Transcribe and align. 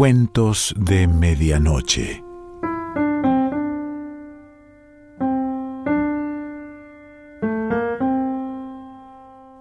Cuentos 0.00 0.74
de 0.78 1.06
Medianoche. 1.06 2.24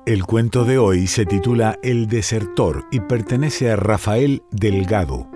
El 0.05 0.23
cuento 0.25 0.63
de 0.63 0.77
hoy 0.77 1.07
se 1.07 1.25
titula 1.25 1.77
El 1.83 2.07
desertor 2.07 2.85
y 2.89 3.01
pertenece 3.01 3.69
a 3.69 3.75
Rafael 3.75 4.41
Delgado. 4.49 5.27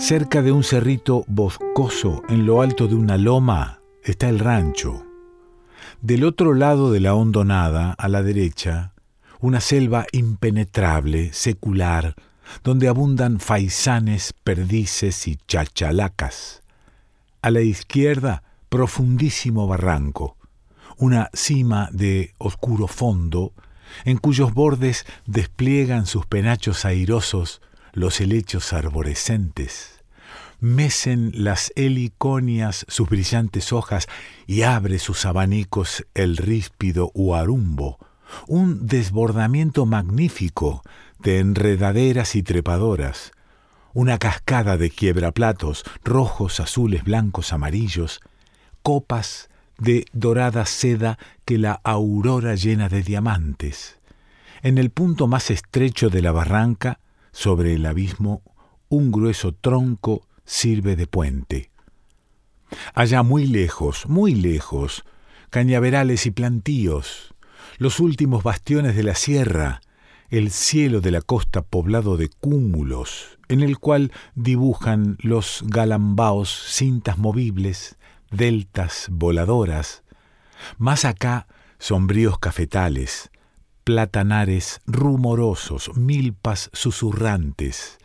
Cerca 0.00 0.40
de 0.40 0.50
un 0.50 0.64
cerrito 0.64 1.24
boscoso, 1.28 2.22
en 2.30 2.46
lo 2.46 2.62
alto 2.62 2.88
de 2.88 2.94
una 2.94 3.18
loma, 3.18 3.80
está 4.02 4.30
el 4.30 4.38
rancho. 4.38 5.04
Del 6.00 6.24
otro 6.24 6.54
lado 6.54 6.90
de 6.90 7.00
la 7.00 7.14
hondonada, 7.14 7.92
a 7.92 8.08
la 8.08 8.22
derecha, 8.22 8.94
una 9.40 9.60
selva 9.60 10.06
impenetrable, 10.12 11.34
secular, 11.34 12.14
donde 12.64 12.88
abundan 12.88 13.40
faisanes, 13.40 14.32
perdices 14.42 15.28
y 15.28 15.36
chachalacas. 15.46 16.62
A 17.42 17.50
la 17.50 17.60
izquierda, 17.60 18.42
profundísimo 18.70 19.66
barranco, 19.66 20.38
una 20.96 21.28
cima 21.34 21.90
de 21.92 22.34
oscuro 22.38 22.86
fondo, 22.86 23.52
en 24.06 24.16
cuyos 24.16 24.54
bordes 24.54 25.04
despliegan 25.26 26.06
sus 26.06 26.24
penachos 26.24 26.86
airosos 26.86 27.60
los 27.92 28.20
helechos 28.20 28.72
arborescentes 28.72 30.00
mecen 30.60 31.32
las 31.34 31.72
heliconias 31.74 32.84
sus 32.88 33.08
brillantes 33.08 33.72
hojas 33.72 34.06
y 34.46 34.62
abre 34.62 34.98
sus 34.98 35.24
abanicos 35.24 36.06
el 36.14 36.36
ríspido 36.36 37.10
huarumbo, 37.14 37.98
un 38.46 38.86
desbordamiento 38.86 39.86
magnífico 39.86 40.82
de 41.18 41.38
enredaderas 41.38 42.34
y 42.36 42.42
trepadoras, 42.42 43.32
una 43.92 44.18
cascada 44.18 44.76
de 44.76 44.90
quiebraplatos 44.90 45.84
rojos, 46.04 46.60
azules, 46.60 47.04
blancos, 47.04 47.52
amarillos, 47.52 48.20
copas 48.82 49.48
de 49.78 50.04
dorada 50.12 50.66
seda 50.66 51.18
que 51.44 51.58
la 51.58 51.80
aurora 51.82 52.54
llena 52.54 52.88
de 52.88 53.02
diamantes. 53.02 53.98
En 54.62 54.76
el 54.76 54.90
punto 54.90 55.26
más 55.26 55.50
estrecho 55.50 56.10
de 56.10 56.20
la 56.20 56.32
barranca, 56.32 57.00
sobre 57.32 57.74
el 57.74 57.86
abismo, 57.86 58.42
un 58.88 59.12
grueso 59.12 59.52
tronco 59.52 60.26
sirve 60.44 60.96
de 60.96 61.06
puente. 61.06 61.70
Allá 62.94 63.22
muy 63.22 63.46
lejos, 63.46 64.06
muy 64.08 64.34
lejos, 64.34 65.04
cañaverales 65.50 66.26
y 66.26 66.30
plantíos, 66.30 67.34
los 67.78 68.00
últimos 68.00 68.42
bastiones 68.42 68.96
de 68.96 69.02
la 69.02 69.14
sierra, 69.14 69.80
el 70.28 70.50
cielo 70.50 71.00
de 71.00 71.10
la 71.10 71.22
costa 71.22 71.62
poblado 71.62 72.16
de 72.16 72.28
cúmulos, 72.28 73.38
en 73.48 73.62
el 73.62 73.78
cual 73.78 74.12
dibujan 74.34 75.16
los 75.20 75.64
galambaos 75.66 76.50
cintas 76.68 77.18
movibles, 77.18 77.96
deltas 78.30 79.08
voladoras, 79.10 80.04
más 80.78 81.04
acá 81.04 81.48
sombríos 81.78 82.38
cafetales, 82.38 83.29
platanares 83.90 84.80
rumorosos, 84.86 85.90
milpas 85.96 86.70
susurrantes, 86.72 87.98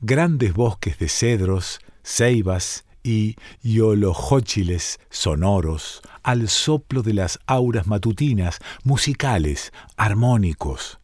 grandes 0.00 0.54
bosques 0.54 0.96
de 1.00 1.08
cedros, 1.08 1.80
ceibas 2.04 2.84
y 3.02 3.34
yolojóchiles 3.60 5.00
sonoros 5.10 6.02
al 6.22 6.48
soplo 6.48 7.02
de 7.02 7.14
las 7.14 7.40
auras 7.46 7.88
matutinas, 7.88 8.60
musicales, 8.84 9.72
armónicos. 9.96 11.00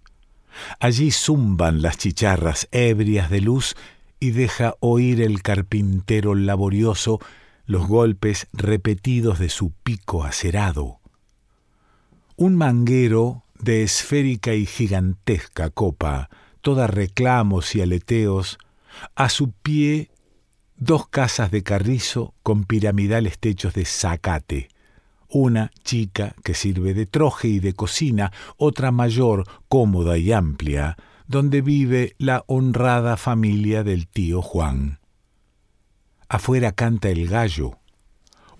Allí 0.78 1.10
zumban 1.10 1.82
las 1.82 1.99
chicharras 1.99 2.69
ebrias 2.71 3.31
de 3.31 3.41
luz 3.41 3.75
y 4.21 4.31
deja 4.31 4.76
oír 4.78 5.22
el 5.22 5.43
carpintero 5.43 6.37
laborioso 6.37 7.19
los 7.66 7.88
golpes 7.88 8.47
repetidos 8.53 9.41
de 9.41 9.49
su 9.49 9.72
pico 9.82 10.22
acerado. 10.22 11.00
Un 12.37 12.55
manguero 12.55 13.43
de 13.62 13.82
esférica 13.82 14.54
y 14.54 14.66
gigantesca 14.66 15.71
copa, 15.71 16.28
toda 16.60 16.87
reclamos 16.87 17.75
y 17.75 17.82
aleteos, 17.82 18.59
a 19.15 19.28
su 19.28 19.53
pie 19.53 20.10
dos 20.76 21.09
casas 21.09 21.50
de 21.50 21.62
carrizo 21.62 22.34
con 22.43 22.65
piramidales 22.65 23.38
techos 23.38 23.75
de 23.75 23.84
zacate, 23.84 24.69
una 25.28 25.70
chica 25.84 26.34
que 26.43 26.54
sirve 26.54 26.94
de 26.94 27.06
troje 27.06 27.49
y 27.49 27.60
de 27.60 27.75
cocina, 27.75 28.32
otra 28.56 28.91
mayor, 28.91 29.47
cómoda 29.69 30.19
y 30.19 30.32
amplia, 30.32 30.97
donde 31.26 31.60
vive 31.60 32.15
la 32.19 32.44
honrada 32.47 33.16
familia 33.16 33.84
del 33.84 34.09
tío 34.09 34.43
Juan. 34.43 34.99
Afuera 36.28 36.72
canta 36.72 37.10
el 37.10 37.28
gallo, 37.28 37.80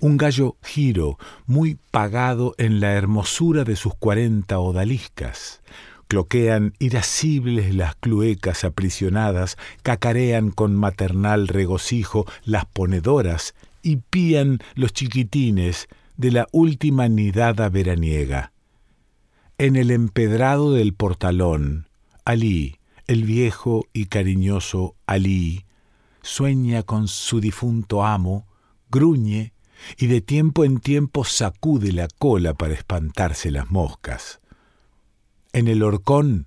un 0.00 0.16
gallo 0.16 0.56
giro, 0.62 1.19
muy 1.47 1.78
pagado 1.91 2.55
en 2.59 2.81
la 2.81 2.93
hermosura 2.93 3.65
de 3.65 3.77
sus 3.77 3.94
cuarenta 3.94 4.59
odaliscas, 4.59 5.62
Cloquean 6.11 6.75
irascibles 6.81 7.72
las 7.72 7.94
cluecas 7.94 8.65
aprisionadas, 8.65 9.56
cacarean 9.84 10.50
con 10.50 10.75
maternal 10.75 11.47
regocijo 11.47 12.27
las 12.43 12.65
ponedoras 12.65 13.55
y 13.81 13.99
pían 13.99 14.59
los 14.75 14.93
chiquitines 14.93 15.87
de 16.16 16.33
la 16.33 16.49
última 16.50 17.06
nidada 17.06 17.69
veraniega. 17.69 18.50
En 19.56 19.77
el 19.77 19.93
empedrado 19.93 20.72
del 20.72 20.94
portalón, 20.94 21.87
Alí, 22.25 22.81
el 23.06 23.22
viejo 23.22 23.87
y 23.93 24.06
cariñoso 24.06 24.97
Alí, 25.06 25.65
sueña 26.22 26.83
con 26.83 27.06
su 27.06 27.41
difunto 27.41 28.05
amo, 28.05 28.49
gruñe 28.91 29.53
y 29.97 30.07
de 30.07 30.21
tiempo 30.21 30.65
en 30.65 30.79
tiempo 30.81 31.25
sacude 31.25 31.93
la 31.93 32.09
cola 32.09 32.55
para 32.55 32.75
espantarse 32.75 33.51
las 33.51 33.71
moscas. 33.71 34.41
En 35.53 35.69
el 35.69 35.83
horcón, 35.83 36.47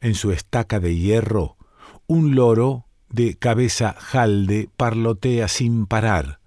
en 0.00 0.14
su 0.14 0.32
estaca 0.32 0.80
de 0.80 0.96
hierro, 0.96 1.56
un 2.06 2.34
loro 2.34 2.86
de 3.08 3.36
cabeza 3.36 3.94
jalde 3.98 4.68
parlotea 4.76 5.48
sin 5.48 5.86
parar. 5.86 6.40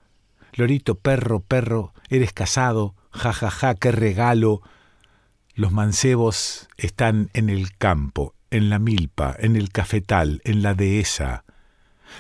Lorito, 0.53 0.95
perro, 0.95 1.39
perro, 1.39 1.93
eres 2.09 2.33
casado, 2.33 2.95
jajaja, 3.11 3.49
ja, 3.49 3.67
ja, 3.69 3.75
qué 3.75 3.91
regalo. 3.91 4.61
Los 5.55 5.71
mancebos 5.71 6.67
están 6.77 7.29
en 7.33 7.49
el 7.49 7.75
campo, 7.77 8.35
en 8.51 8.69
la 8.69 8.79
milpa, 8.79 9.35
en 9.39 9.55
el 9.55 9.71
cafetal, 9.71 10.41
en 10.43 10.61
la 10.61 10.73
dehesa. 10.73 11.45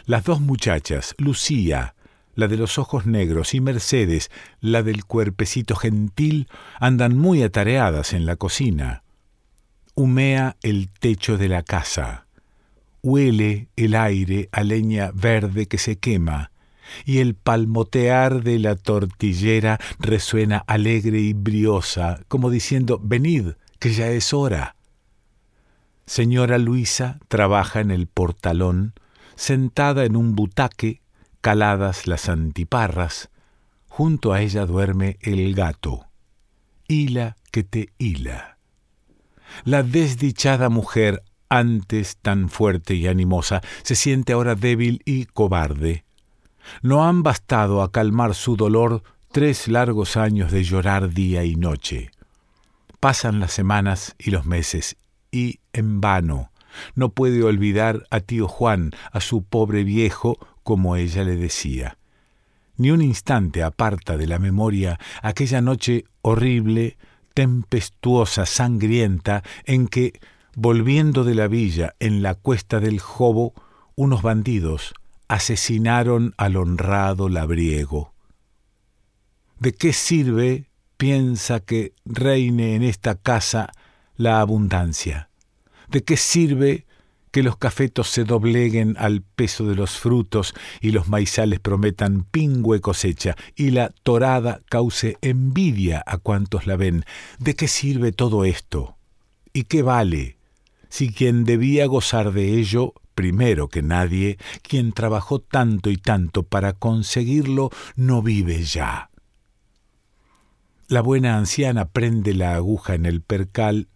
Las 0.05 0.23
dos 0.23 0.41
muchachas, 0.41 1.15
Lucía, 1.17 1.95
la 2.37 2.47
de 2.47 2.55
los 2.55 2.77
ojos 2.77 3.07
negros, 3.07 3.55
y 3.55 3.61
Mercedes, 3.61 4.29
la 4.61 4.83
del 4.83 5.05
cuerpecito 5.05 5.75
gentil, 5.75 6.47
andan 6.79 7.17
muy 7.17 7.41
atareadas 7.41 8.13
en 8.13 8.27
la 8.27 8.35
cocina. 8.35 9.01
Humea 9.95 10.55
el 10.61 10.87
techo 10.87 11.39
de 11.39 11.49
la 11.49 11.63
casa, 11.63 12.27
huele 13.01 13.69
el 13.75 13.95
aire 13.95 14.49
a 14.51 14.61
leña 14.61 15.09
verde 15.15 15.65
que 15.65 15.79
se 15.79 15.97
quema, 15.97 16.51
y 17.05 17.17
el 17.17 17.33
palmotear 17.33 18.43
de 18.43 18.59
la 18.59 18.75
tortillera 18.75 19.79
resuena 19.97 20.63
alegre 20.67 21.19
y 21.19 21.33
briosa, 21.33 22.19
como 22.27 22.51
diciendo 22.51 23.01
Venid, 23.03 23.53
que 23.79 23.93
ya 23.93 24.09
es 24.09 24.31
hora. 24.31 24.75
Señora 26.05 26.59
Luisa 26.59 27.19
trabaja 27.29 27.79
en 27.79 27.89
el 27.89 28.05
portalón, 28.05 28.93
sentada 29.35 30.05
en 30.05 30.15
un 30.15 30.35
butaque, 30.35 31.01
caladas 31.47 32.07
las 32.07 32.27
antiparras, 32.27 33.29
junto 33.87 34.33
a 34.33 34.41
ella 34.41 34.65
duerme 34.65 35.17
el 35.21 35.55
gato, 35.55 36.07
hila 36.89 37.37
que 37.53 37.63
te 37.63 37.93
hila. 37.97 38.57
La 39.63 39.81
desdichada 39.81 40.67
mujer, 40.67 41.23
antes 41.47 42.17
tan 42.17 42.49
fuerte 42.49 42.95
y 42.95 43.07
animosa, 43.07 43.61
se 43.83 43.95
siente 43.95 44.33
ahora 44.33 44.55
débil 44.55 45.01
y 45.05 45.23
cobarde. 45.23 46.03
No 46.81 47.07
han 47.07 47.23
bastado 47.23 47.81
a 47.81 47.93
calmar 47.93 48.35
su 48.35 48.57
dolor 48.57 49.03
tres 49.31 49.69
largos 49.69 50.17
años 50.17 50.51
de 50.51 50.65
llorar 50.65 51.13
día 51.13 51.45
y 51.45 51.55
noche. 51.55 52.11
Pasan 52.99 53.39
las 53.39 53.53
semanas 53.53 54.17
y 54.19 54.31
los 54.31 54.45
meses, 54.45 54.97
y 55.31 55.61
en 55.71 56.01
vano. 56.01 56.51
No 56.93 57.07
puede 57.07 57.41
olvidar 57.41 58.05
a 58.11 58.19
tío 58.19 58.49
Juan, 58.49 58.91
a 59.13 59.21
su 59.21 59.43
pobre 59.43 59.85
viejo, 59.85 60.37
como 60.67 60.97
ella 60.97 61.23
le 61.23 61.37
decía. 61.37 61.97
Ni 62.75 62.91
un 62.91 63.01
instante 63.01 63.63
aparta 63.63 64.17
de 64.17 64.27
la 64.27 64.37
memoria 64.37 64.99
aquella 65.21 65.61
noche 65.61 66.03
horrible 66.21 66.97
tempestuosa, 67.33 68.45
sangrienta, 68.45 69.43
en 69.63 69.87
que, 69.87 70.19
volviendo 70.55 71.23
de 71.23 71.35
la 71.35 71.47
villa 71.47 71.95
en 72.01 72.21
la 72.21 72.35
cuesta 72.35 72.81
del 72.81 72.99
Jobo, 72.99 73.53
unos 73.95 74.21
bandidos 74.23 74.93
asesinaron 75.29 76.33
al 76.35 76.57
honrado 76.57 77.29
labriego. 77.29 78.13
¿De 79.59 79.71
qué 79.71 79.93
sirve, 79.93 80.69
piensa, 80.97 81.61
que 81.61 81.93
reine 82.03 82.75
en 82.75 82.83
esta 82.83 83.15
casa 83.15 83.71
la 84.17 84.41
abundancia? 84.41 85.29
¿De 85.87 86.03
qué 86.03 86.17
sirve 86.17 86.86
que 87.31 87.43
los 87.43 87.57
cafetos 87.57 88.09
se 88.09 88.23
dobleguen 88.23 88.95
al 88.97 89.21
peso 89.21 89.65
de 89.65 89.75
los 89.75 89.97
frutos 89.97 90.53
y 90.81 90.91
los 90.91 91.07
maizales 91.07 91.59
prometan 91.59 92.23
pingüe 92.23 92.81
cosecha 92.81 93.35
y 93.55 93.71
la 93.71 93.89
torada 94.03 94.61
cause 94.69 95.17
envidia 95.21 96.03
a 96.05 96.17
cuantos 96.17 96.67
la 96.67 96.75
ven? 96.75 97.05
¿De 97.39 97.55
qué 97.55 97.67
sirve 97.67 98.11
todo 98.11 98.45
esto? 98.45 98.97
¿Y 99.53 99.63
qué 99.63 99.81
vale 99.81 100.37
si 100.89 101.11
quien 101.11 101.43
debía 101.43 101.85
gozar 101.85 102.31
de 102.31 102.57
ello 102.57 102.93
primero 103.15 103.67
que 103.67 103.81
nadie, 103.81 104.37
quien 104.61 104.91
trabajó 104.93 105.39
tanto 105.39 105.89
y 105.89 105.97
tanto 105.97 106.43
para 106.43 106.73
conseguirlo, 106.73 107.71
no 107.95 108.21
vive 108.21 108.63
ya? 108.63 109.09
La 110.87 111.01
buena 111.01 111.37
anciana 111.37 111.89
prende 111.89 112.33
la 112.33 112.55
aguja 112.55 112.95
en 112.95 113.05
el 113.05 113.21
percal 113.21 113.89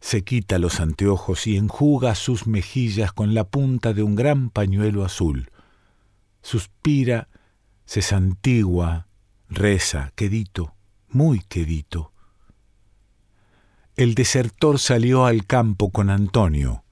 se 0.00 0.22
quita 0.22 0.58
los 0.58 0.80
anteojos 0.80 1.46
y 1.46 1.56
enjuga 1.56 2.14
sus 2.14 2.46
mejillas 2.46 3.12
con 3.12 3.34
la 3.34 3.44
punta 3.44 3.92
de 3.92 4.02
un 4.02 4.14
gran 4.14 4.50
pañuelo 4.50 5.04
azul. 5.04 5.50
Suspira, 6.42 7.28
se 7.84 8.02
santigua, 8.02 9.08
reza, 9.48 10.12
quedito, 10.14 10.74
muy 11.08 11.40
quedito. 11.40 12.12
El 13.96 14.14
desertor 14.14 14.78
salió 14.78 15.26
al 15.26 15.46
campo 15.46 15.90
con 15.90 16.10
Antonio. 16.10 16.84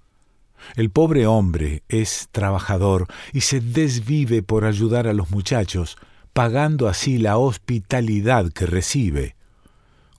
El 0.75 0.91
pobre 0.91 1.27
hombre 1.27 1.85
es 1.89 2.29
trabajador 2.33 3.07
y 3.33 3.43
se 3.43 3.61
desvive 3.61 4.43
por 4.43 4.65
ayudar 4.65 5.07
a 5.07 5.13
los 5.13 5.31
muchachos, 5.31 5.97
pagando 6.33 6.89
así 6.89 7.19
la 7.19 7.39
hospitalidad 7.39 8.53
que 8.53 8.67
recibe 8.67 9.36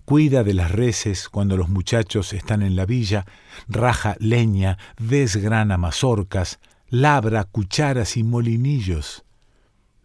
cuida 0.07 0.45
de 0.45 0.53
las 0.53 0.71
reses 0.71 1.27
cuando 1.27 1.57
los 1.57 1.67
muchachos 1.67 2.31
están 2.31 2.61
en 2.61 2.77
la 2.77 2.85
villa, 2.85 3.25
raja 3.67 4.15
leña, 4.19 4.77
desgrana 4.97 5.77
mazorcas, 5.77 6.59
labra 6.87 7.43
cucharas 7.43 8.15
y 8.15 8.23
molinillos. 8.23 9.25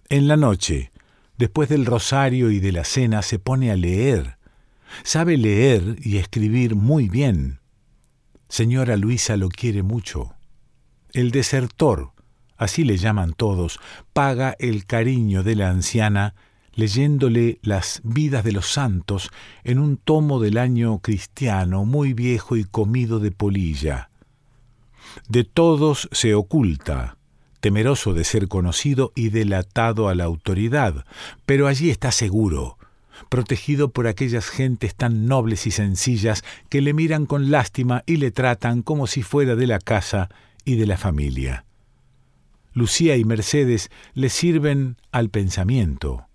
En 0.09 0.27
la 0.27 0.37
noche, 0.37 0.91
después 1.39 1.69
del 1.69 1.87
rosario 1.87 2.51
y 2.51 2.59
de 2.59 2.73
la 2.73 2.83
cena, 2.83 3.23
se 3.23 3.39
pone 3.39 3.71
a 3.71 3.77
leer. 3.77 4.39
Sabe 5.05 5.37
leer 5.37 5.95
y 6.03 6.17
escribir 6.17 6.75
muy 6.75 7.09
bien. 7.09 7.61
Señora 8.49 8.97
Luisa 8.97 9.37
lo 9.37 9.51
quiere 9.51 9.85
mucho. 9.85 10.35
El 11.13 11.31
desertor, 11.31 12.11
así 12.57 12.83
le 12.83 12.97
llaman 12.97 13.35
todos, 13.35 13.79
paga 14.13 14.57
el 14.59 14.85
cariño 14.85 15.45
de 15.45 15.55
la 15.55 15.71
anciana 15.71 16.35
leyéndole 16.75 17.59
las 17.63 18.01
vidas 18.05 18.45
de 18.45 18.53
los 18.53 18.67
santos 18.67 19.31
en 19.65 19.79
un 19.79 19.97
tomo 19.97 20.41
del 20.41 20.59
año 20.59 20.99
cristiano 20.99 21.85
muy 21.85 22.13
viejo 22.15 22.57
y 22.57 22.65
comido 22.65 23.19
de 23.19 23.31
polilla. 23.31 24.11
De 25.29 25.45
todos 25.45 26.09
se 26.13 26.35
oculta, 26.35 27.17
temeroso 27.61 28.15
de 28.15 28.25
ser 28.25 28.49
conocido 28.49 29.13
y 29.15 29.29
delatado 29.29 30.09
a 30.09 30.15
la 30.15 30.25
autoridad, 30.25 31.05
pero 31.47 31.67
allí 31.67 31.91
está 31.91 32.11
seguro, 32.11 32.79
protegido 33.29 33.91
por 33.91 34.07
aquellas 34.07 34.49
gentes 34.49 34.95
tan 34.95 35.27
nobles 35.27 35.67
y 35.67 35.71
sencillas 35.71 36.45
que 36.69 36.81
le 36.81 36.95
miran 36.95 37.27
con 37.27 37.51
lástima 37.51 38.03
y 38.07 38.17
le 38.17 38.31
tratan 38.31 38.83
como 38.83 39.07
si 39.07 39.23
fuera 39.23 39.55
de 39.55 39.67
la 39.67 39.79
casa 39.79 40.29
y 40.65 40.77
de 40.77 40.87
la 40.87 40.97
familia. 40.97 41.65
Lucía 42.75 43.17
y 43.17 43.25
Mercedes 43.25 43.91
le 44.15 44.31
sirven 44.31 44.97
al 45.11 45.29
pensamiento, 45.29 46.27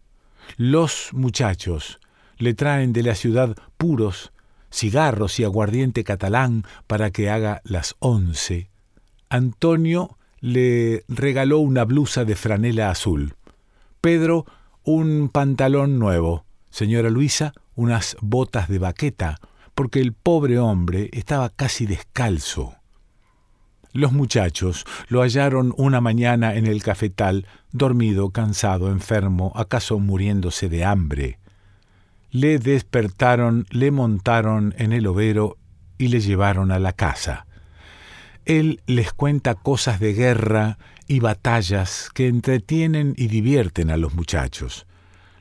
los 0.55 1.09
muchachos 1.13 1.99
le 2.37 2.53
traen 2.53 2.93
de 2.93 3.03
la 3.03 3.15
ciudad 3.15 3.55
puros, 3.77 4.31
cigarros 4.71 5.39
y 5.39 5.43
aguardiente 5.43 6.03
catalán 6.03 6.63
para 6.87 7.11
que 7.11 7.29
haga 7.29 7.61
las 7.63 7.95
once. 7.99 8.69
Antonio 9.29 10.17
le 10.39 11.03
regaló 11.07 11.59
una 11.59 11.83
blusa 11.83 12.25
de 12.25 12.35
franela 12.35 12.89
azul. 12.89 13.35
Pedro 14.01 14.45
un 14.83 15.29
pantalón 15.29 15.99
nuevo. 15.99 16.45
Señora 16.69 17.09
Luisa 17.09 17.53
unas 17.75 18.17
botas 18.21 18.67
de 18.67 18.79
baqueta, 18.79 19.39
porque 19.75 19.99
el 19.99 20.13
pobre 20.13 20.59
hombre 20.59 21.09
estaba 21.13 21.49
casi 21.49 21.85
descalzo. 21.85 22.76
Los 23.97 24.11
muchachos 24.13 24.85
lo 25.07 25.21
hallaron 25.21 25.73
una 25.75 26.01
mañana 26.01 26.53
en 26.53 26.67
el 26.67 26.83
cafetal, 26.83 27.47
dormido, 27.71 28.29
cansado, 28.29 28.91
enfermo, 28.91 29.51
acaso 29.55 29.97
muriéndose 29.97 30.69
de 30.69 30.85
hambre. 30.85 31.39
Le 32.29 32.59
despertaron, 32.59 33.65
le 33.71 33.89
montaron 33.89 34.75
en 34.77 34.93
el 34.93 35.07
overo 35.07 35.57
y 35.97 36.09
le 36.09 36.19
llevaron 36.19 36.71
a 36.71 36.77
la 36.77 36.93
casa. 36.93 37.47
Él 38.45 38.81
les 38.85 39.13
cuenta 39.13 39.55
cosas 39.55 39.99
de 39.99 40.13
guerra 40.13 40.77
y 41.07 41.19
batallas 41.19 42.11
que 42.13 42.27
entretienen 42.27 43.15
y 43.17 43.29
divierten 43.29 43.89
a 43.89 43.97
los 43.97 44.13
muchachos. 44.13 44.85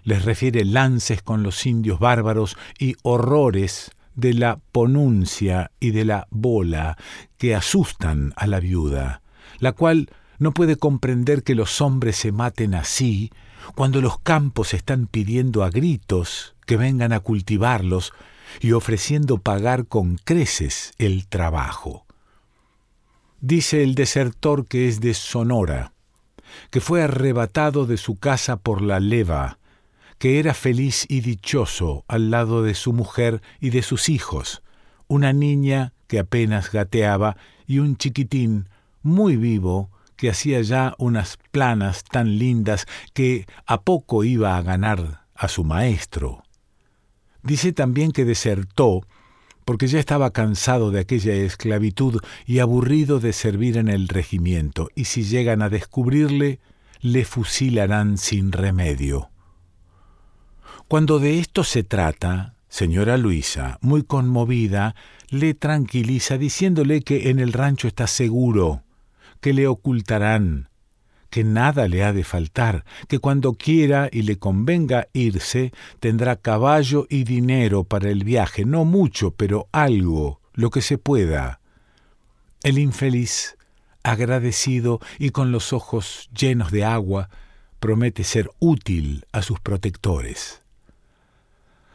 Les 0.03 0.25
refiere 0.25 0.65
lances 0.65 1.21
con 1.21 1.43
los 1.43 1.67
indios 1.67 1.99
bárbaros 1.99 2.57
y 2.79 2.97
horrores 3.03 3.91
de 4.17 4.35
la 4.35 4.59
ponuncia 4.73 5.71
y 5.79 5.93
de 5.93 6.05
la 6.05 6.27
bola 6.31 6.97
que 7.39 7.55
asustan 7.55 8.33
a 8.37 8.47
la 8.47 8.59
viuda, 8.59 9.23
la 9.61 9.73
cual 9.73 10.11
no 10.39 10.53
puede 10.53 10.77
comprender 10.77 11.43
que 11.43 11.55
los 11.55 11.81
hombres 11.81 12.17
se 12.17 12.33
maten 12.33 12.75
así 12.75 13.31
cuando 13.75 14.01
los 14.01 14.19
campos 14.19 14.75
están 14.75 15.07
pidiendo 15.07 15.65
a 15.65 15.71
gritos 15.71 16.55
que 16.67 16.77
vengan 16.77 17.13
a 17.13 17.21
cultivarlos 17.21 18.13
y 18.61 18.73
ofreciendo 18.73 19.39
pagar 19.39 19.87
con 19.87 20.17
creces 20.17 20.93
el 20.99 21.27
trabajo. 21.27 22.07
Dice 23.41 23.83
el 23.83 23.95
desertor 23.95 24.67
que 24.67 24.89
es 24.89 25.01
de 25.01 25.15
Sonora, 25.15 25.93
que 26.71 26.81
fue 26.81 27.03
arrebatado 27.03 27.87
de 27.87 27.97
su 27.97 28.17
casa 28.17 28.57
por 28.57 28.83
la 28.83 28.99
leva, 28.99 29.59
que 30.19 30.39
era 30.39 30.55
feliz 30.55 31.07
y 31.09 31.21
dichoso 31.21 32.05
al 32.09 32.31
lado 32.31 32.63
de 32.63 32.75
su 32.75 32.93
mujer 32.93 33.43
y 33.61 33.71
de 33.71 33.83
sus 33.83 34.09
hijos, 34.09 34.63
una 35.09 35.33
niña 35.33 35.93
que 36.07 36.19
apenas 36.19 36.73
gateaba 36.73 37.37
y 37.67 37.79
un 37.79 37.97
chiquitín 37.97 38.69
muy 39.03 39.37
vivo 39.37 39.91
que 40.17 40.31
hacía 40.31 40.63
ya 40.63 40.95
unas 40.99 41.39
planas 41.51 42.05
tan 42.05 42.39
lindas 42.39 42.87
que 43.13 43.47
a 43.67 43.83
poco 43.83 44.25
iba 44.25 44.57
a 44.57 44.63
ganar 44.63 45.25
a 45.35 45.49
su 45.49 45.65
maestro. 45.65 46.43
Dice 47.43 47.73
también 47.73 48.13
que 48.13 48.25
desertó 48.25 49.07
porque 49.67 49.89
ya 49.89 49.99
estaba 49.99 50.31
cansado 50.31 50.93
de 50.93 51.01
aquella 51.01 51.35
esclavitud 51.35 52.21
y 52.47 52.61
aburrido 52.61 53.19
de 53.19 53.33
servir 53.33 53.77
en 53.77 53.89
el 53.89 54.09
regimiento, 54.09 54.91
y 54.95 55.07
si 55.07 55.25
llegan 55.25 55.61
a 55.61 55.69
descubrirle, 55.69 56.61
le 57.01 57.25
fusilarán 57.25 58.17
sin 58.17 58.53
remedio. 58.53 59.29
Cuando 60.89 61.19
de 61.19 61.41
esto 61.41 61.65
se 61.65 61.83
trata, 61.83 62.55
señora 62.69 63.17
Luisa, 63.17 63.77
muy 63.81 64.05
conmovida, 64.05 64.95
le 65.31 65.53
tranquiliza 65.53 66.39
diciéndole 66.39 67.03
que 67.03 67.29
en 67.31 67.41
el 67.41 67.53
rancho 67.53 67.89
está 67.89 68.07
seguro, 68.07 68.85
que 69.41 69.53
le 69.53 69.67
ocultarán, 69.67 70.69
que 71.29 71.43
nada 71.43 71.89
le 71.89 72.05
ha 72.05 72.13
de 72.13 72.23
faltar, 72.23 72.85
que 73.09 73.19
cuando 73.19 73.55
quiera 73.55 74.09
y 74.13 74.23
le 74.23 74.39
convenga 74.39 75.09
irse, 75.13 75.73
tendrá 75.99 76.37
caballo 76.37 77.09
y 77.11 77.25
dinero 77.25 77.83
para 77.83 78.09
el 78.09 78.23
viaje, 78.23 78.65
no 78.65 78.85
mucho, 78.85 79.33
pero 79.33 79.69
algo, 79.73 80.41
lo 80.55 80.71
que 80.71 80.83
se 80.83 80.99
pueda. 80.99 81.59
El 82.63 82.79
infeliz, 82.79 83.57
agradecido 84.05 85.01
y 85.19 85.31
con 85.31 85.51
los 85.51 85.73
ojos 85.73 86.31
llenos 86.33 86.71
de 86.71 86.85
agua, 86.85 87.29
promete 87.81 88.23
ser 88.23 88.53
útil 88.61 89.25
a 89.33 89.43
sus 89.43 89.59
protectores. 89.59 90.63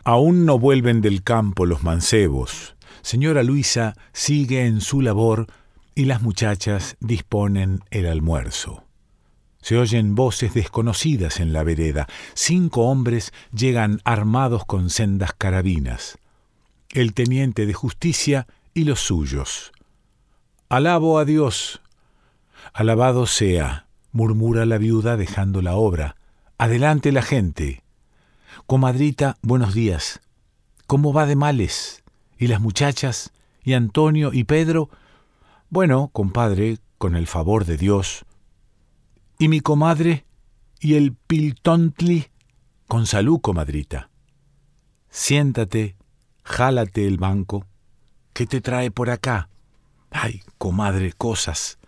Aún 0.03 0.45
no 0.45 0.57
vuelven 0.57 1.01
del 1.01 1.23
campo 1.23 1.65
los 1.65 1.83
mancebos. 1.83 2.75
Señora 3.01 3.43
Luisa 3.43 3.95
sigue 4.13 4.65
en 4.65 4.81
su 4.81 5.01
labor 5.01 5.47
y 5.95 6.05
las 6.05 6.21
muchachas 6.21 6.97
disponen 6.99 7.81
el 7.91 8.07
almuerzo. 8.07 8.83
Se 9.61 9.77
oyen 9.77 10.15
voces 10.15 10.55
desconocidas 10.55 11.39
en 11.39 11.53
la 11.53 11.63
vereda. 11.63 12.07
Cinco 12.33 12.87
hombres 12.87 13.31
llegan 13.53 14.01
armados 14.03 14.65
con 14.65 14.89
sendas 14.89 15.33
carabinas. 15.37 16.17
El 16.89 17.13
teniente 17.13 17.67
de 17.67 17.73
justicia 17.73 18.47
y 18.73 18.85
los 18.85 19.01
suyos. 19.01 19.71
Alabo 20.67 21.19
a 21.19 21.25
Dios. 21.25 21.81
Alabado 22.73 23.27
sea, 23.27 23.85
murmura 24.11 24.65
la 24.65 24.77
viuda 24.79 25.15
dejando 25.15 25.61
la 25.61 25.75
obra. 25.75 26.15
Adelante 26.57 27.11
la 27.11 27.21
gente. 27.21 27.83
Comadrita, 28.67 29.37
buenos 29.41 29.73
días. 29.73 30.21
¿Cómo 30.87 31.13
va 31.13 31.25
de 31.25 31.35
males? 31.35 32.03
¿Y 32.37 32.47
las 32.47 32.61
muchachas? 32.61 33.31
y 33.63 33.73
Antonio 33.73 34.31
y 34.33 34.43
Pedro? 34.43 34.89
Bueno, 35.69 36.09
compadre, 36.11 36.79
con 36.97 37.15
el 37.15 37.27
favor 37.27 37.65
de 37.65 37.77
Dios. 37.77 38.25
¿Y 39.37 39.47
mi 39.47 39.61
comadre? 39.61 40.25
¿Y 40.79 40.95
el 40.95 41.13
Piltontli? 41.13 42.27
Con 42.87 43.05
salud, 43.07 43.39
comadrita. 43.39 44.09
Siéntate, 45.09 45.95
jálate 46.43 47.07
el 47.07 47.17
banco. 47.17 47.65
¿Qué 48.33 48.45
te 48.45 48.61
trae 48.61 48.91
por 48.91 49.09
acá? 49.09 49.49
Ay, 50.09 50.41
comadre, 50.57 51.13
cosas. 51.13 51.79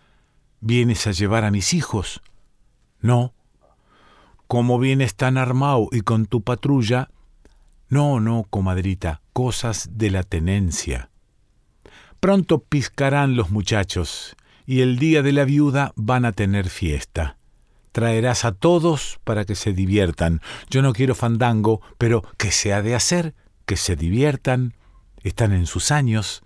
¿Vienes 0.62 1.08
a 1.08 1.12
llevar 1.12 1.43
a 1.43 1.51
mis 1.51 1.74
hijos? 1.74 2.22
No. 3.00 3.34
¿Cómo 4.48 4.80
vienes 4.80 5.16
tan 5.16 5.38
armado 5.38 5.88
y 5.92 6.02
con 6.02 6.26
tu 6.26 6.42
patrulla? 6.42 7.10
No, 7.90 8.20
no, 8.20 8.46
comadrita, 8.50 9.22
cosas 9.34 9.90
de 9.94 10.12
la 10.12 10.24
tenencia. 10.24 11.10
Pronto 12.20 12.60
piscarán 12.64 13.36
los 13.36 13.52
muchachos, 13.52 14.36
y 14.66 14.82
el 14.82 14.98
día 14.98 15.22
de 15.22 15.34
la 15.34 15.46
viuda 15.46 15.92
van 15.96 16.26
a 16.26 16.32
tener 16.32 16.70
fiesta. 16.70 17.38
Traerás 17.92 18.46
a 18.46 18.54
todos 18.54 19.20
para 19.24 19.46
que 19.46 19.56
se 19.56 19.74
diviertan. 19.74 20.42
Yo 20.70 20.82
no 20.82 20.94
quiero 20.94 21.14
fandango, 21.14 21.82
pero 21.98 22.24
que 22.38 22.52
se 22.52 22.74
ha 22.74 22.82
de 22.82 22.96
hacer, 22.96 23.36
que 23.66 23.78
se 23.78 23.96
diviertan. 23.96 24.74
Están 25.22 25.52
en 25.54 25.68
sus 25.68 25.92
años. 25.92 26.44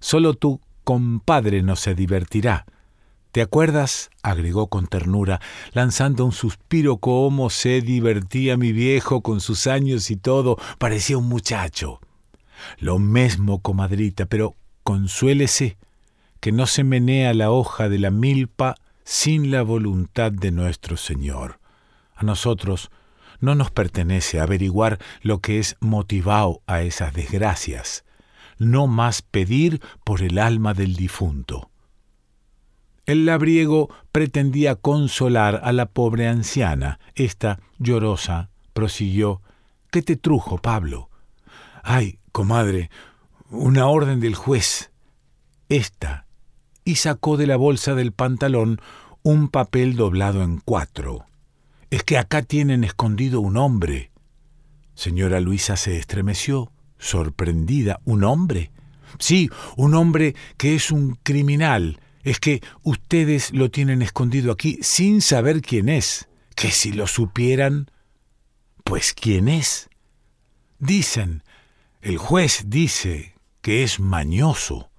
Solo 0.00 0.34
tu 0.34 0.60
compadre 0.84 1.62
no 1.62 1.76
se 1.76 1.94
divertirá. 1.94 2.64
¿Te 3.36 3.42
acuerdas? 3.42 4.08
agregó 4.22 4.68
con 4.68 4.86
ternura, 4.86 5.42
lanzando 5.74 6.24
un 6.24 6.32
suspiro 6.32 6.96
cómo 6.96 7.50
se 7.50 7.82
divertía 7.82 8.56
mi 8.56 8.72
viejo 8.72 9.20
con 9.20 9.42
sus 9.42 9.66
años 9.66 10.10
y 10.10 10.16
todo, 10.16 10.56
parecía 10.78 11.18
un 11.18 11.28
muchacho. 11.28 12.00
Lo 12.78 12.98
mismo, 12.98 13.60
comadrita, 13.60 14.24
pero 14.24 14.56
consuélese 14.84 15.76
que 16.40 16.50
no 16.50 16.66
se 16.66 16.82
menea 16.82 17.34
la 17.34 17.50
hoja 17.50 17.90
de 17.90 17.98
la 17.98 18.10
milpa 18.10 18.76
sin 19.04 19.50
la 19.50 19.60
voluntad 19.60 20.32
de 20.32 20.50
nuestro 20.50 20.96
Señor. 20.96 21.60
A 22.14 22.24
nosotros 22.24 22.90
no 23.40 23.54
nos 23.54 23.70
pertenece 23.70 24.40
averiguar 24.40 24.98
lo 25.20 25.40
que 25.40 25.58
es 25.58 25.76
motivado 25.80 26.62
a 26.66 26.80
esas 26.80 27.12
desgracias, 27.12 28.06
no 28.56 28.86
más 28.86 29.20
pedir 29.20 29.82
por 30.04 30.22
el 30.22 30.38
alma 30.38 30.72
del 30.72 30.96
difunto. 30.96 31.68
El 33.06 33.24
labriego 33.24 33.88
pretendía 34.12 34.74
consolar 34.74 35.60
a 35.64 35.72
la 35.72 35.86
pobre 35.86 36.28
anciana. 36.28 36.98
Esta, 37.14 37.60
llorosa, 37.78 38.50
prosiguió 38.72 39.40
¿Qué 39.90 40.02
te 40.02 40.16
trujo, 40.16 40.58
Pablo? 40.58 41.08
Ay, 41.82 42.18
comadre, 42.32 42.90
una 43.48 43.86
orden 43.86 44.20
del 44.20 44.34
juez. 44.34 44.90
Esta, 45.68 46.26
y 46.84 46.96
sacó 46.96 47.36
de 47.36 47.46
la 47.46 47.56
bolsa 47.56 47.94
del 47.94 48.12
pantalón 48.12 48.80
un 49.22 49.48
papel 49.48 49.96
doblado 49.96 50.42
en 50.42 50.58
cuatro. 50.58 51.24
Es 51.90 52.02
que 52.02 52.18
acá 52.18 52.42
tienen 52.42 52.84
escondido 52.84 53.40
un 53.40 53.56
hombre. 53.56 54.10
Señora 54.94 55.40
Luisa 55.40 55.76
se 55.76 55.96
estremeció, 55.96 56.70
sorprendida. 56.98 58.00
¿Un 58.04 58.24
hombre? 58.24 58.70
Sí, 59.18 59.48
un 59.76 59.94
hombre 59.94 60.34
que 60.56 60.74
es 60.74 60.90
un 60.90 61.18
criminal, 61.22 62.00
es 62.26 62.40
que 62.40 62.60
ustedes 62.82 63.52
lo 63.52 63.70
tienen 63.70 64.02
escondido 64.02 64.50
aquí 64.50 64.80
sin 64.82 65.22
saber 65.22 65.62
quién 65.62 65.88
es, 65.88 66.28
que 66.56 66.72
si 66.72 66.90
lo 66.92 67.06
supieran, 67.06 67.88
pues 68.82 69.14
quién 69.14 69.46
es. 69.46 69.88
Dicen, 70.80 71.44
el 72.02 72.18
juez 72.18 72.64
dice 72.66 73.36
que 73.62 73.84
es 73.84 74.00
mañoso. 74.00 74.90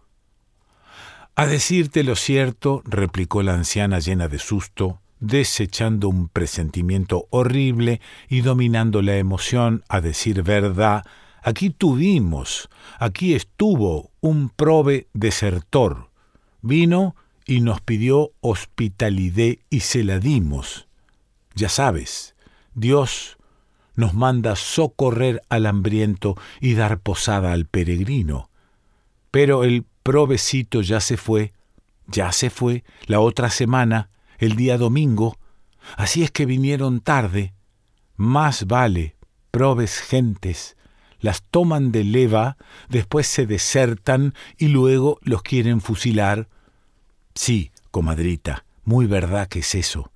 A 1.35 1.45
decirte 1.45 2.05
lo 2.05 2.15
cierto, 2.15 2.81
replicó 2.85 3.43
la 3.43 3.55
anciana 3.55 3.99
llena 3.99 4.29
de 4.29 4.39
susto, 4.39 5.01
desechando 5.19 6.07
un 6.07 6.29
presentimiento 6.29 7.27
horrible 7.29 7.99
y 8.29 8.39
dominando 8.39 9.01
la 9.01 9.17
emoción, 9.17 9.83
a 9.89 9.99
decir 9.99 10.43
verdad, 10.43 11.03
aquí 11.43 11.71
tuvimos, 11.71 12.69
aquí 12.99 13.33
estuvo 13.33 14.11
un 14.21 14.47
probe 14.47 15.09
desertor, 15.11 16.06
Vino 16.67 17.15
y 17.45 17.61
nos 17.61 17.79
pidió 17.79 18.31
hospitalidad 18.41 19.57
y 19.69 19.79
se 19.79 20.03
la 20.03 20.19
dimos. 20.19 20.87
Ya 21.55 21.69
sabes, 21.69 22.35
Dios 22.75 23.37
nos 23.95 24.13
manda 24.13 24.55
socorrer 24.55 25.41
al 25.47 25.65
hambriento 25.65 26.35
y 26.59 26.73
dar 26.73 26.99
posada 26.99 27.53
al 27.53 27.65
peregrino. 27.65 28.49
Pero 29.31 29.63
el 29.63 29.85
provecito 30.03 30.81
ya 30.81 30.99
se 30.99 31.15
fue, 31.15 31.53
ya 32.05 32.31
se 32.31 32.49
fue, 32.49 32.83
la 33.05 33.21
otra 33.21 33.49
semana, 33.49 34.09
el 34.37 34.55
día 34.55 34.77
domingo, 34.77 35.37
así 35.95 36.21
es 36.23 36.31
que 36.31 36.45
vinieron 36.45 36.99
tarde. 36.99 37.53
Más 38.17 38.67
vale, 38.67 39.15
probes 39.51 39.99
gentes, 39.99 40.75
las 41.19 41.43
toman 41.43 41.91
de 41.91 42.03
leva, 42.03 42.57
después 42.89 43.25
se 43.25 43.47
desertan 43.47 44.33
y 44.57 44.67
luego 44.67 45.17
los 45.21 45.41
quieren 45.41 45.81
fusilar. 45.81 46.49
Sí, 47.37 47.71
comadrita, 47.91 48.65
muy 48.83 49.05
verdad 49.05 49.47
que 49.47 49.59
es 49.59 49.75
eso. 49.75 50.11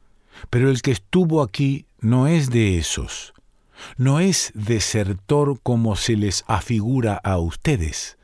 Pero 0.50 0.72
el 0.72 0.82
que 0.82 0.90
estuvo 0.90 1.44
aquí 1.44 1.86
no 2.00 2.26
es 2.26 2.50
de 2.50 2.80
esos. 2.80 3.34
No 3.96 4.20
es 4.20 4.52
desertor 4.56 5.60
como 5.62 5.96
se 5.96 6.16
les 6.16 6.44
afigura 6.48 7.14
a 7.24 7.38
ustedes. 7.38 8.18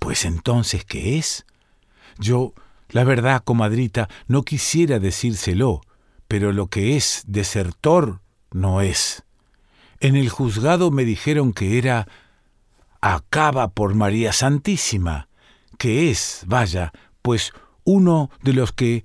Pues 0.00 0.24
entonces, 0.24 0.86
¿qué 0.86 1.18
es? 1.18 1.44
Yo, 2.18 2.54
la 2.88 3.04
verdad, 3.04 3.42
comadrita, 3.44 4.08
no 4.26 4.42
quisiera 4.42 4.98
decírselo, 4.98 5.82
pero 6.28 6.52
lo 6.52 6.68
que 6.68 6.96
es 6.96 7.24
desertor 7.26 8.22
no 8.50 8.80
es. 8.80 9.22
En 10.00 10.16
el 10.16 10.30
juzgado 10.30 10.90
me 10.90 11.04
dijeron 11.04 11.52
que 11.52 11.76
era 11.76 12.08
acaba 13.02 13.68
por 13.68 13.94
María 13.94 14.32
Santísima, 14.32 15.28
que 15.76 16.10
es, 16.10 16.44
vaya, 16.46 16.92
pues 17.20 17.52
uno 17.88 18.30
de 18.42 18.52
los 18.52 18.72
que 18.72 19.02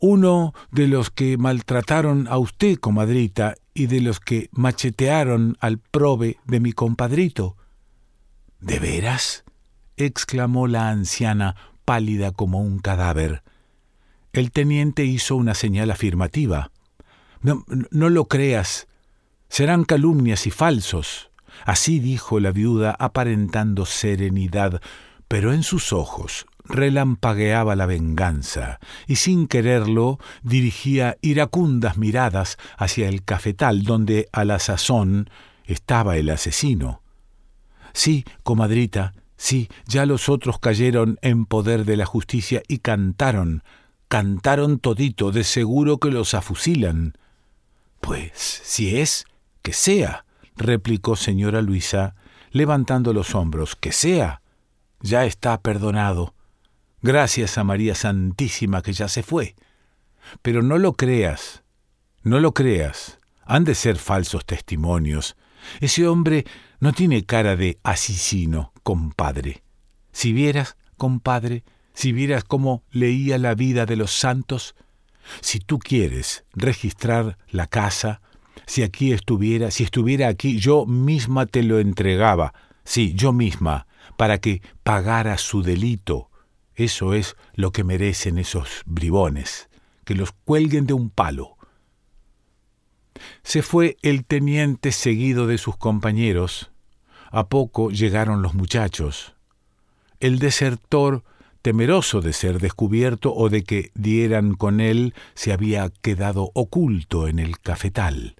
uno 0.00 0.52
de 0.70 0.86
los 0.86 1.10
que 1.10 1.38
maltrataron 1.38 2.28
a 2.28 2.36
usted, 2.36 2.76
comadrita, 2.76 3.54
y 3.72 3.86
de 3.86 4.02
los 4.02 4.20
que 4.20 4.50
machetearon 4.52 5.56
al 5.60 5.78
prove 5.78 6.36
de 6.44 6.60
mi 6.60 6.72
compadrito. 6.72 7.56
¿De 8.60 8.78
veras? 8.78 9.44
exclamó 9.96 10.68
la 10.68 10.90
anciana, 10.90 11.56
pálida 11.86 12.30
como 12.30 12.60
un 12.60 12.80
cadáver. 12.80 13.42
El 14.34 14.52
teniente 14.52 15.06
hizo 15.06 15.34
una 15.34 15.54
señal 15.54 15.90
afirmativa. 15.90 16.70
No, 17.40 17.64
no 17.90 18.10
lo 18.10 18.26
creas, 18.26 18.88
serán 19.48 19.84
calumnias 19.84 20.46
y 20.46 20.50
falsos. 20.50 21.30
Así 21.64 21.98
dijo 21.98 22.40
la 22.40 22.52
viuda 22.52 22.94
aparentando 22.98 23.86
serenidad, 23.86 24.82
pero 25.28 25.54
en 25.54 25.62
sus 25.62 25.94
ojos 25.94 26.46
relampagueaba 26.68 27.76
la 27.76 27.86
venganza, 27.86 28.78
y 29.06 29.16
sin 29.16 29.48
quererlo 29.48 30.18
dirigía 30.42 31.16
iracundas 31.22 31.96
miradas 31.96 32.58
hacia 32.76 33.08
el 33.08 33.24
cafetal 33.24 33.82
donde 33.82 34.28
a 34.32 34.44
la 34.44 34.58
sazón 34.58 35.30
estaba 35.64 36.16
el 36.16 36.30
asesino. 36.30 37.02
Sí, 37.92 38.24
comadrita, 38.42 39.14
sí, 39.36 39.68
ya 39.86 40.06
los 40.06 40.28
otros 40.28 40.58
cayeron 40.58 41.18
en 41.22 41.46
poder 41.46 41.84
de 41.84 41.96
la 41.96 42.06
justicia 42.06 42.62
y 42.68 42.78
cantaron, 42.78 43.62
cantaron 44.08 44.78
todito, 44.78 45.32
de 45.32 45.44
seguro 45.44 45.98
que 45.98 46.10
los 46.10 46.34
afusilan. 46.34 47.14
Pues, 48.00 48.32
si 48.34 48.98
es, 48.98 49.24
que 49.62 49.72
sea, 49.72 50.24
replicó 50.56 51.16
señora 51.16 51.62
Luisa, 51.62 52.14
levantando 52.50 53.12
los 53.12 53.34
hombros, 53.34 53.76
que 53.76 53.92
sea. 53.92 54.42
Ya 55.00 55.24
está 55.24 55.60
perdonado. 55.60 56.34
Gracias 57.00 57.58
a 57.58 57.64
María 57.64 57.94
Santísima 57.94 58.82
que 58.82 58.92
ya 58.92 59.08
se 59.08 59.22
fue. 59.22 59.54
Pero 60.42 60.62
no 60.62 60.78
lo 60.78 60.94
creas, 60.94 61.62
no 62.22 62.40
lo 62.40 62.52
creas. 62.52 63.18
Han 63.44 63.64
de 63.64 63.74
ser 63.74 63.96
falsos 63.96 64.44
testimonios. 64.44 65.36
Ese 65.80 66.06
hombre 66.08 66.44
no 66.80 66.92
tiene 66.92 67.24
cara 67.24 67.56
de 67.56 67.78
asesino, 67.82 68.72
compadre. 68.82 69.62
Si 70.12 70.32
vieras, 70.32 70.76
compadre, 70.96 71.64
si 71.94 72.12
vieras 72.12 72.44
cómo 72.44 72.82
leía 72.90 73.38
la 73.38 73.54
vida 73.54 73.86
de 73.86 73.96
los 73.96 74.12
santos, 74.12 74.74
si 75.40 75.60
tú 75.60 75.78
quieres 75.78 76.44
registrar 76.52 77.38
la 77.48 77.66
casa, 77.66 78.20
si 78.66 78.82
aquí 78.82 79.12
estuviera, 79.12 79.70
si 79.70 79.84
estuviera 79.84 80.28
aquí, 80.28 80.58
yo 80.58 80.84
misma 80.84 81.46
te 81.46 81.62
lo 81.62 81.78
entregaba, 81.78 82.52
sí, 82.84 83.14
yo 83.14 83.32
misma, 83.32 83.86
para 84.16 84.38
que 84.38 84.62
pagara 84.82 85.38
su 85.38 85.62
delito. 85.62 86.28
Eso 86.78 87.12
es 87.12 87.36
lo 87.54 87.72
que 87.72 87.82
merecen 87.82 88.38
esos 88.38 88.82
bribones, 88.86 89.68
que 90.04 90.14
los 90.14 90.30
cuelguen 90.30 90.86
de 90.86 90.94
un 90.94 91.10
palo. 91.10 91.56
Se 93.42 93.62
fue 93.62 93.96
el 94.00 94.24
teniente 94.24 94.92
seguido 94.92 95.48
de 95.48 95.58
sus 95.58 95.76
compañeros. 95.76 96.70
A 97.32 97.48
poco 97.48 97.90
llegaron 97.90 98.42
los 98.42 98.54
muchachos. 98.54 99.34
el 100.20 100.38
desertor, 100.38 101.24
temeroso 101.62 102.20
de 102.20 102.32
ser 102.32 102.60
descubierto 102.60 103.34
o 103.34 103.48
de 103.48 103.64
que 103.64 103.90
dieran 103.94 104.54
con 104.54 104.80
él, 104.80 105.14
se 105.34 105.52
había 105.52 105.90
quedado 105.90 106.52
oculto 106.54 107.26
en 107.26 107.40
el 107.40 107.58
cafetal. 107.58 108.36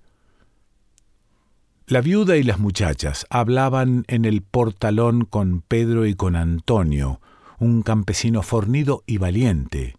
La 1.89 2.03
viuda 2.03 2.37
y 2.37 2.45
las 2.45 2.61
muchachas 2.61 3.27
hablaban 3.31 4.05
en 4.07 4.25
el 4.25 4.43
portalón 4.43 5.25
con 5.25 5.61
Pedro 5.61 6.07
y 6.07 6.15
con 6.15 6.37
Antonio, 6.37 7.21
un 7.59 7.83
campesino 7.83 8.43
fornido 8.43 9.03
y 9.07 9.19
valiente. 9.19 9.97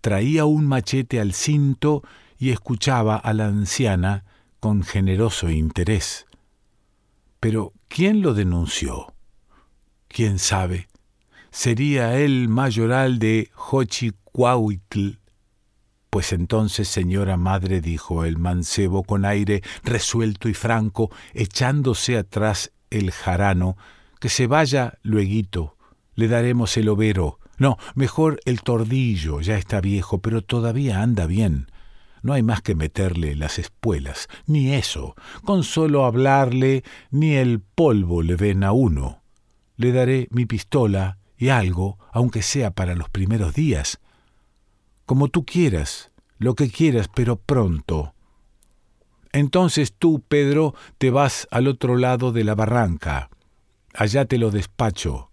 Traía 0.00 0.44
un 0.44 0.66
machete 0.66 1.20
al 1.20 1.32
cinto 1.32 2.02
y 2.38 2.50
escuchaba 2.50 3.16
a 3.16 3.32
la 3.32 3.46
anciana 3.46 4.24
con 4.60 4.82
generoso 4.82 5.50
interés. 5.50 6.26
Pero 7.40 7.72
¿quién 7.88 8.22
lo 8.22 8.34
denunció? 8.34 9.14
¿Quién 10.08 10.38
sabe? 10.38 10.88
Sería 11.50 12.18
el 12.18 12.48
mayoral 12.48 13.18
de 13.18 13.50
Xochicuautl. 13.54 15.18
Pues 16.10 16.32
entonces, 16.32 16.88
señora 16.88 17.36
madre, 17.36 17.80
dijo 17.80 18.24
el 18.24 18.38
mancebo 18.38 19.02
con 19.02 19.24
aire 19.24 19.62
resuelto 19.82 20.48
y 20.48 20.54
franco, 20.54 21.10
echándose 21.34 22.16
atrás 22.16 22.72
el 22.90 23.10
jarano, 23.10 23.76
que 24.18 24.28
se 24.28 24.46
vaya 24.46 24.98
lueguito, 25.02 25.75
le 26.16 26.28
daremos 26.28 26.76
el 26.76 26.88
overo. 26.88 27.38
No, 27.58 27.78
mejor 27.94 28.40
el 28.44 28.62
tordillo, 28.62 29.40
ya 29.40 29.56
está 29.56 29.80
viejo, 29.80 30.18
pero 30.20 30.42
todavía 30.42 31.02
anda 31.02 31.26
bien. 31.26 31.70
No 32.22 32.32
hay 32.32 32.42
más 32.42 32.60
que 32.60 32.74
meterle 32.74 33.36
las 33.36 33.58
espuelas, 33.58 34.28
ni 34.46 34.74
eso. 34.74 35.14
Con 35.44 35.62
solo 35.62 36.04
hablarle, 36.04 36.82
ni 37.10 37.34
el 37.34 37.60
polvo 37.60 38.22
le 38.22 38.34
ven 38.34 38.64
a 38.64 38.72
uno. 38.72 39.22
Le 39.76 39.92
daré 39.92 40.26
mi 40.30 40.44
pistola 40.44 41.18
y 41.38 41.50
algo, 41.50 41.98
aunque 42.12 42.42
sea 42.42 42.72
para 42.72 42.94
los 42.94 43.08
primeros 43.10 43.54
días. 43.54 44.00
Como 45.04 45.28
tú 45.28 45.44
quieras, 45.44 46.10
lo 46.38 46.54
que 46.54 46.68
quieras, 46.68 47.08
pero 47.14 47.36
pronto. 47.36 48.14
Entonces 49.32 49.94
tú, 49.96 50.22
Pedro, 50.26 50.74
te 50.98 51.10
vas 51.10 51.46
al 51.50 51.68
otro 51.68 51.96
lado 51.96 52.32
de 52.32 52.42
la 52.42 52.54
barranca. 52.54 53.28
Allá 53.94 54.24
te 54.24 54.38
lo 54.38 54.50
despacho 54.50 55.30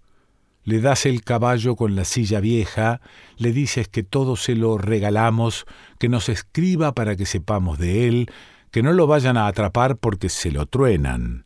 le 0.63 0.79
das 0.79 1.05
el 1.05 1.23
caballo 1.23 1.75
con 1.75 1.95
la 1.95 2.05
silla 2.05 2.39
vieja, 2.39 3.01
le 3.37 3.51
dices 3.51 3.87
que 3.87 4.03
todo 4.03 4.35
se 4.35 4.55
lo 4.55 4.77
regalamos, 4.77 5.65
que 5.99 6.09
nos 6.09 6.29
escriba 6.29 6.93
para 6.93 7.15
que 7.15 7.25
sepamos 7.25 7.77
de 7.77 8.07
él, 8.07 8.31
que 8.71 8.81
no 8.81 8.93
lo 8.93 9.05
vayan 9.05 9.37
a 9.37 9.47
atrapar 9.47 9.97
porque 9.97 10.29
se 10.29 10.51
lo 10.51 10.65
truenan. 10.65 11.45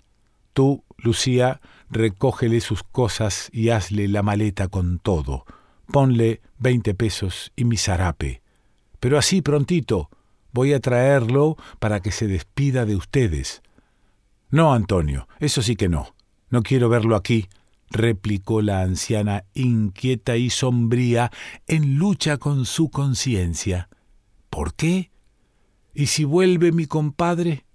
Tú, 0.54 0.84
Lucía, 0.98 1.62
recógele 1.90 2.62
sus 2.62 2.84
cosas 2.84 3.50
y 3.52 3.70
hazle 3.70 4.08
la 4.08 4.24
maleta 4.24 4.68
con 4.68 5.00
todo. 5.00 5.46
Ponle 5.92 6.42
veinte 6.58 6.94
pesos 6.94 7.52
y 7.56 7.66
mi 7.66 7.78
zarape. 7.78 8.42
Pero 9.00 9.18
así 9.18 9.42
prontito, 9.42 10.10
voy 10.52 10.74
a 10.74 10.80
traerlo 10.80 11.58
para 11.80 12.02
que 12.02 12.12
se 12.12 12.28
despida 12.28 12.86
de 12.86 12.96
ustedes. 12.96 13.62
No, 14.50 14.74
Antonio, 14.74 15.28
eso 15.40 15.62
sí 15.62 15.76
que 15.76 15.90
no. 15.90 16.14
No 16.50 16.64
quiero 16.64 16.88
verlo 16.90 17.16
aquí 17.16 17.50
replicó 17.89 18.62
la 18.62 18.82
anciana 18.82 19.46
inquieta 19.53 20.38
y 20.38 20.50
sombría 20.50 21.32
en 21.67 21.98
lucha 21.98 22.38
con 22.38 22.65
su 22.65 22.89
conciencia. 22.89 23.89
¿Por 24.50 24.74
qué? 24.74 25.12
¿Y 25.94 26.08
si 26.08 26.24
vuelve 26.24 26.72
mi 26.72 26.86
compadre? 26.86 27.65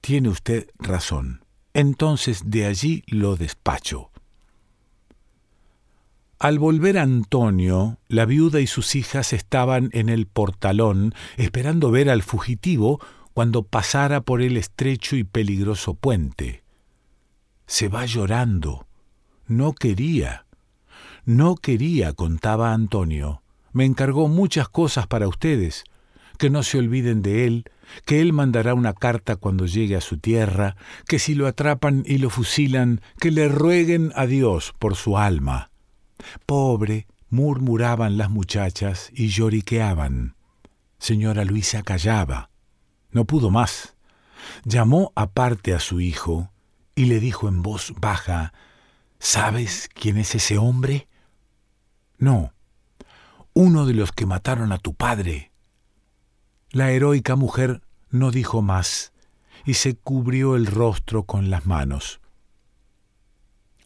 Tiene 0.00 0.28
usted 0.28 0.68
razón. 0.78 1.44
Entonces 1.72 2.42
de 2.46 2.66
allí 2.66 3.02
lo 3.06 3.36
despacho. 3.36 4.10
Al 6.38 6.58
volver 6.58 6.98
Antonio, 6.98 7.98
la 8.08 8.26
viuda 8.26 8.60
y 8.60 8.66
sus 8.66 8.96
hijas 8.96 9.32
estaban 9.32 9.88
en 9.92 10.08
el 10.08 10.26
portalón 10.26 11.14
esperando 11.36 11.90
ver 11.90 12.10
al 12.10 12.22
fugitivo 12.22 13.00
cuando 13.32 13.62
pasara 13.62 14.20
por 14.20 14.42
el 14.42 14.56
estrecho 14.56 15.16
y 15.16 15.24
peligroso 15.24 15.94
puente. 15.94 16.62
Se 17.66 17.88
va 17.88 18.04
llorando, 18.04 18.86
no 19.46 19.72
quería. 19.72 20.46
No 21.24 21.56
quería, 21.56 22.12
contaba 22.12 22.72
Antonio. 22.72 23.42
Me 23.72 23.84
encargó 23.84 24.28
muchas 24.28 24.68
cosas 24.68 25.06
para 25.06 25.28
ustedes. 25.28 25.84
Que 26.38 26.50
no 26.50 26.62
se 26.62 26.78
olviden 26.78 27.22
de 27.22 27.46
él, 27.46 27.64
que 28.04 28.20
él 28.20 28.32
mandará 28.32 28.74
una 28.74 28.92
carta 28.92 29.36
cuando 29.36 29.66
llegue 29.66 29.96
a 29.96 30.00
su 30.00 30.18
tierra, 30.18 30.76
que 31.06 31.18
si 31.18 31.34
lo 31.34 31.46
atrapan 31.46 32.02
y 32.06 32.18
lo 32.18 32.28
fusilan, 32.28 33.00
que 33.20 33.30
le 33.30 33.48
rueguen 33.48 34.12
a 34.16 34.26
Dios 34.26 34.74
por 34.78 34.96
su 34.96 35.16
alma. 35.16 35.70
Pobre, 36.44 37.06
murmuraban 37.30 38.16
las 38.16 38.30
muchachas 38.30 39.10
y 39.12 39.28
lloriqueaban. 39.28 40.34
Señora 40.98 41.44
Luisa 41.44 41.82
callaba. 41.82 42.50
No 43.10 43.24
pudo 43.24 43.50
más. 43.50 43.94
Llamó 44.64 45.12
aparte 45.14 45.74
a 45.74 45.80
su 45.80 46.00
hijo 46.00 46.50
y 46.94 47.06
le 47.06 47.20
dijo 47.20 47.48
en 47.48 47.62
voz 47.62 47.92
baja 47.98 48.52
¿Sabes 49.24 49.88
quién 49.94 50.18
es 50.18 50.34
ese 50.34 50.58
hombre? 50.58 51.08
No, 52.18 52.52
uno 53.54 53.86
de 53.86 53.94
los 53.94 54.12
que 54.12 54.26
mataron 54.26 54.70
a 54.70 54.76
tu 54.76 54.92
padre. 54.92 55.50
La 56.68 56.90
heroica 56.90 57.34
mujer 57.34 57.80
no 58.10 58.30
dijo 58.30 58.60
más 58.60 59.14
y 59.64 59.74
se 59.74 59.96
cubrió 59.96 60.56
el 60.56 60.66
rostro 60.66 61.22
con 61.22 61.48
las 61.48 61.64
manos. 61.64 62.20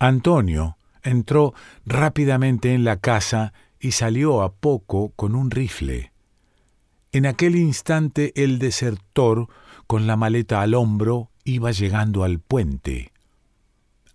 Antonio 0.01 0.77
entró 1.05 1.55
rápidamente 1.87 2.75
en 2.75 2.83
la 2.83 2.97
casa 2.97 3.53
y 3.79 3.93
salió 3.93 4.43
a 4.43 4.53
poco 4.53 5.11
con 5.11 5.37
un 5.37 5.53
rifle. 5.53 6.13
En 7.13 7.27
aquel 7.27 7.55
instante 7.55 8.33
el 8.43 8.59
desertor, 8.59 9.47
con 9.87 10.09
la 10.09 10.17
maleta 10.17 10.63
al 10.63 10.75
hombro, 10.75 11.31
iba 11.45 11.71
llegando 11.71 12.25
al 12.25 12.41
puente. 12.41 13.13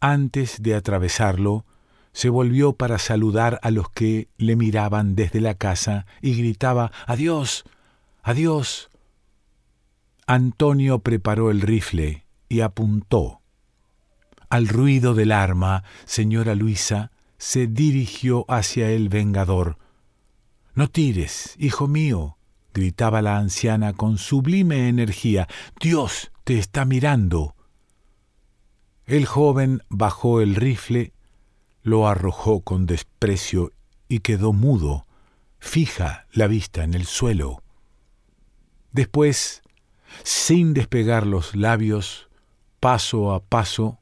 Antes 0.06 0.62
de 0.62 0.76
atravesarlo, 0.76 1.64
se 2.12 2.28
volvió 2.28 2.74
para 2.74 2.98
saludar 2.98 3.62
a 3.64 3.72
los 3.72 3.90
que 3.90 4.28
le 4.36 4.58
miraban 4.58 5.16
desde 5.16 5.40
la 5.40 5.54
casa 5.54 6.06
y 6.22 6.36
gritaba 6.36 6.92
Adiós. 7.08 7.64
Adiós. 8.22 8.90
Antonio 10.28 11.00
preparó 11.00 11.52
el 11.52 11.62
rifle 11.62 12.26
y 12.50 12.60
apuntó. 12.60 13.40
Al 14.50 14.68
ruido 14.68 15.14
del 15.14 15.32
arma, 15.32 15.86
señora 16.04 16.54
Luisa 16.54 17.12
se 17.38 17.68
dirigió 17.68 18.44
hacia 18.50 18.90
el 18.90 19.08
vengador. 19.08 19.78
No 20.76 20.90
tires, 20.90 21.56
hijo 21.60 21.88
mío, 21.88 22.36
gritaba 22.74 23.22
la 23.22 23.38
anciana 23.38 23.94
con 23.94 24.18
sublime 24.18 24.90
energía. 24.90 25.48
Dios 25.80 26.34
te 26.44 26.60
está 26.60 26.84
mirando. 26.84 27.56
El 29.06 29.26
joven 29.26 29.84
bajó 29.90 30.40
el 30.40 30.56
rifle, 30.56 31.12
lo 31.82 32.08
arrojó 32.08 32.62
con 32.62 32.86
desprecio 32.86 33.74
y 34.08 34.20
quedó 34.20 34.54
mudo, 34.54 35.06
fija 35.60 36.26
la 36.32 36.48
vista 36.48 36.84
en 36.84 36.94
el 36.94 37.06
suelo. 37.06 37.62
Después, 38.94 39.62
sin 40.24 40.74
despegar 40.74 41.28
los 41.28 41.56
labios, 41.56 42.30
paso 42.80 43.34
a 43.34 43.42
paso, 43.42 44.00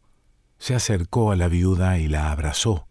se 0.60 0.76
acercó 0.76 1.32
a 1.32 1.36
la 1.36 1.48
viuda 1.48 1.98
y 1.98 2.08
la 2.08 2.32
abrazó. 2.32 2.86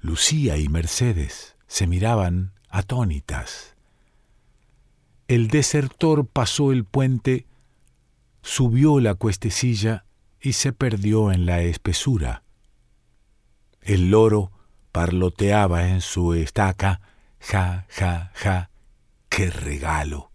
Lucía 0.00 0.56
y 0.56 0.68
Mercedes 0.68 1.56
se 1.68 1.86
miraban 1.86 2.52
atónitas. 2.70 3.76
El 5.28 5.46
desertor 5.46 6.26
pasó 6.26 6.72
el 6.72 6.84
puente, 6.84 7.46
subió 8.42 8.98
la 8.98 9.14
cuestecilla 9.14 10.05
y 10.46 10.52
se 10.52 10.72
perdió 10.72 11.32
en 11.32 11.44
la 11.44 11.62
espesura. 11.62 12.44
El 13.82 14.12
loro 14.12 14.52
parloteaba 14.92 15.88
en 15.88 16.00
su 16.00 16.34
estaca, 16.34 17.00
ja, 17.40 17.84
ja, 17.88 18.30
ja, 18.32 18.70
qué 19.28 19.50
regalo. 19.50 20.30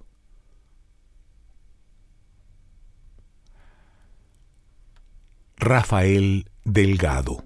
Rafael 5.56 6.52
Delgado 6.66 7.46